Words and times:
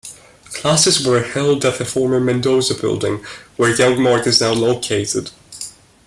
Classes 0.53 1.05
were 1.05 1.21
held 1.21 1.63
at 1.63 1.77
the 1.77 1.85
former 1.85 2.19
Mendoza 2.19 2.73
Building, 2.73 3.23
where 3.55 3.75
Young 3.75 4.01
Mart 4.01 4.25
is 4.25 4.41
now 4.41 4.51
located. 4.51 5.29